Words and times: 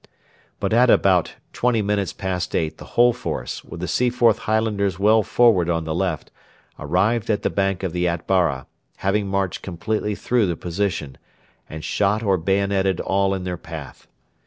But 0.59 0.73
at 0.73 0.89
about 0.89 1.35
twenty 1.53 1.83
minutes 1.83 2.11
past 2.11 2.55
eight 2.55 2.79
the 2.79 2.85
whole 2.97 3.13
force, 3.13 3.63
with 3.63 3.81
the 3.81 3.87
Seaforth 3.87 4.39
Highlanders 4.49 4.97
well 4.97 5.21
forward 5.21 5.69
on 5.69 5.83
the 5.83 5.93
left, 5.93 6.31
arrived 6.79 7.29
at 7.29 7.43
the 7.43 7.51
bank 7.51 7.83
of 7.83 7.93
the 7.93 8.07
Atbara, 8.07 8.65
having 9.05 9.27
marched 9.27 9.61
completely 9.61 10.15
through 10.15 10.47
the 10.47 10.55
position, 10.57 11.19
and 11.69 11.83
shot 11.83 12.23
or 12.23 12.39
bayoneted 12.39 12.99
all 12.99 13.35
in 13.35 13.43
their 13.43 13.57
path. 13.57 14.07